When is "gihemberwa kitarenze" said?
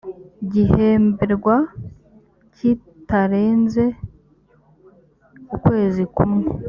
0.51-3.85